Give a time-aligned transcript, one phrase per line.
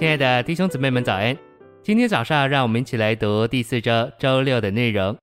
[0.00, 1.36] 亲爱的弟兄姊妹们，早安！
[1.82, 5.14] 今天早上，让我们一起来读第四周周六的内容。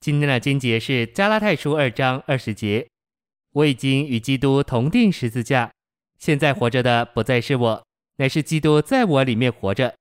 [0.00, 2.88] 今天的经节是加拉太书二章二十节
[3.54, 5.70] ：“我已经与基督同钉十字架，
[6.18, 7.86] 现在活着的不再是我，
[8.16, 9.94] 乃是基督在我里面活着，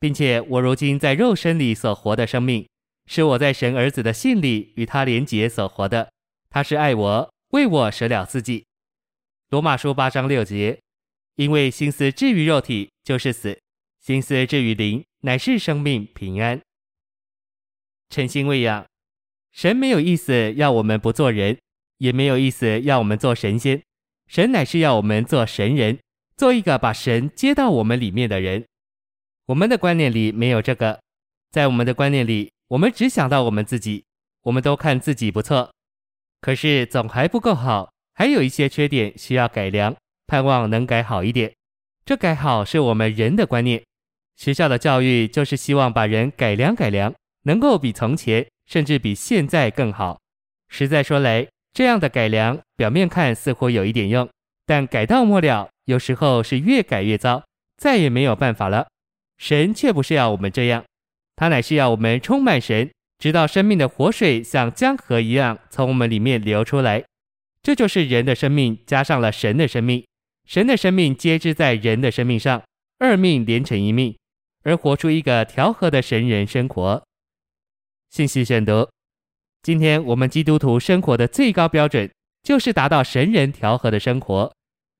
[0.00, 2.66] 并且我如今在肉身里所活的生命，
[3.04, 6.10] 是我在神儿子的信里与他连结所活的。
[6.48, 8.64] 他是爱我，为我舍了自己。”
[9.52, 10.78] 罗马书八章六节。
[11.36, 13.60] 因为心思置于肉体就是死，
[14.00, 16.60] 心思置于灵乃是生命平安。
[18.08, 18.86] 诚心喂养，
[19.52, 21.58] 神没有意思要我们不做人，
[21.98, 23.82] 也没有意思要我们做神仙。
[24.26, 25.98] 神乃是要我们做神人，
[26.36, 28.64] 做一个把神接到我们里面的人。
[29.46, 31.00] 我们的观念里没有这个，
[31.50, 34.04] 在我们的观念里，我们只想到我们自己，
[34.42, 35.70] 我们都看自己不错，
[36.40, 39.94] 可是总还不够好，还有一些缺点需要改良。
[40.26, 41.54] 盼望能改好一点，
[42.04, 43.82] 这改好是我们人的观念。
[44.36, 50.18] 学校的教育就是希望把人改良改良，能够比从前甚至比现在更好。
[50.68, 54.28] 实在说来，这样的改良表面看似乎有一点用，
[54.66, 57.42] 但改到末了，有时候是越改越糟，
[57.76, 58.86] 再也没有办法了。
[59.38, 60.84] 神却不是要我们这样，
[61.36, 67.04] 他乃是要我们充满神，直到生命的活水像江河一样从我们里面流出来。
[67.62, 70.04] 这就是人的生命加上了神的生命。
[70.46, 72.62] 神的生命皆之在人的生命上，
[72.98, 74.16] 二命连成一命，
[74.62, 77.02] 而活出一个调和的神人生活。
[78.10, 78.88] 信息选读：
[79.62, 82.10] 今天我们基督徒生活的最高标准，
[82.42, 84.52] 就是达到神人调和的生活。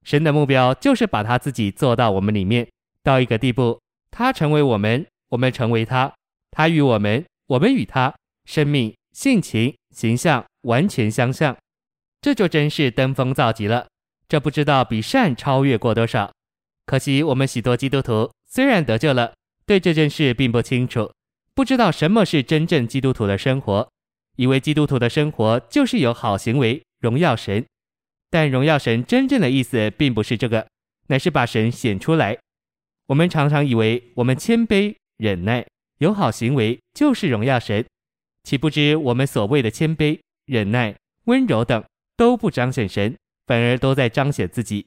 [0.03, 2.67] 神的目标就是把他自己做到我们里面，
[3.03, 3.79] 到一个地步，
[4.11, 6.13] 他成为我们，我们成为他，
[6.51, 8.15] 他与我们，我们与他，
[8.47, 11.57] 生命、性情、形象完全相像，
[12.23, 13.87] 这就真是登峰造极了。
[14.35, 16.33] 这不知道比善超越过多少，
[16.87, 19.33] 可惜我们许多基督徒虽然得救了，
[19.65, 21.13] 对这件事并不清楚，
[21.55, 23.89] 不知道什么是真正基督徒的生活，
[24.35, 27.65] 以为基督徒的生活就是有好行为荣耀神，
[28.29, 30.67] 但荣耀神真正的意思并不是这个，
[31.07, 32.37] 乃是把神显出来。
[33.07, 35.65] 我们常常以为我们谦卑、忍耐、
[35.99, 37.87] 有好行为就是荣耀神，
[38.43, 41.85] 岂不知我们所谓的谦卑、忍耐、温柔等
[42.17, 43.15] 都不彰显神。
[43.47, 44.87] 反而都在彰显自己。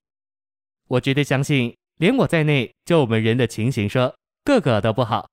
[0.88, 5.30] 我绝对相信，连我在内，就我们人的情形说，个个都不好。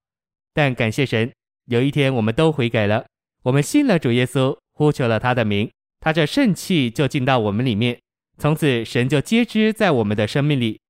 [0.53, 1.33] 但感谢神，
[1.67, 3.07] 有一天我们都悔改了，
[3.43, 5.71] 我们信了主耶稣，呼求了他的名，
[6.01, 8.01] 他这圣气就进到我们里面，
[8.39, 10.81] 从此神就皆知在我们的生命里。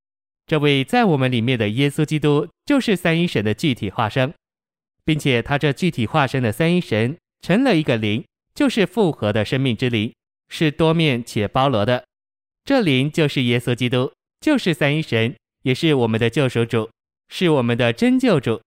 [0.46, 4.32] 这位在我们里面的耶稣基督，就是三一神的具体化身，
[5.04, 8.24] 并且他这具体化身的三一神成了一个灵，
[8.54, 10.14] 就是复合的生命之灵，
[10.48, 12.04] 是多面且包罗的。
[12.64, 14.10] 这灵就是耶稣基督，
[14.40, 16.88] 就是三一神，也是我们的救赎主，
[17.28, 18.58] 是我们的真救主。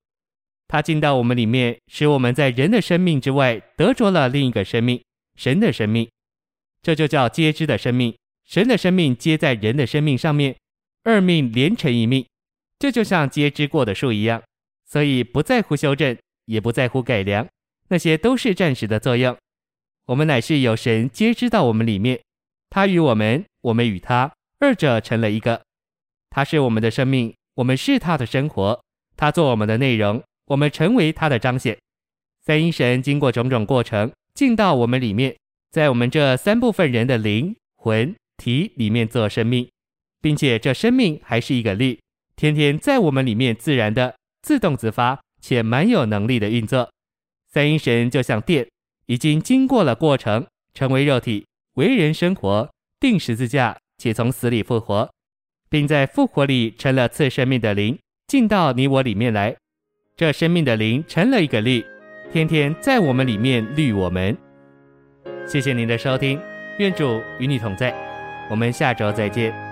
[0.67, 5.03] 他进到我们里面，使我们在人的生命之外得着了另一个生命，
[5.35, 6.07] 神的生命。
[6.83, 8.15] 这就叫接知的生命，
[8.45, 10.55] 神的生命接在人的生命上面，
[11.03, 12.23] 二命连成一命。
[12.77, 14.43] 这就像接知过的树一样，
[14.85, 16.15] 所以不在乎修正，
[16.45, 17.47] 也不在乎改良，
[17.87, 19.35] 那些都是暂时的作用。
[20.05, 22.19] 我们乃是有神接知到我们里面。
[22.69, 25.61] 他与我们，我们与他，二者成了一个。
[26.29, 28.79] 他是我们的生命，我们是他的生活。
[29.15, 31.77] 他做我们的内容，我们成为他的彰显。
[32.45, 35.35] 三一神经过种种过程，进到我们里面，
[35.71, 39.67] 在我们这三部分人的灵魂体里面做生命，
[40.21, 41.99] 并且这生命还是一个律，
[42.35, 46.89] 天天在我们里面自然的自动自发且蛮有能力的运作。
[47.51, 48.67] 三一神就像电，
[49.07, 51.45] 已经经过了过程，成为肉体。
[51.77, 52.67] 为人生活，
[52.99, 55.07] 定十字架，且从死里复活，
[55.69, 59.55] 并在复活里成了赐生命的灵，进到你我里面来。
[60.15, 61.85] 这生命的灵成了一个力，
[62.33, 64.35] 天天在我们里面律我们。
[65.45, 66.41] 谢谢您的收听，
[66.79, 67.93] 愿主与你同在，
[68.49, 69.66] 我们下周再见。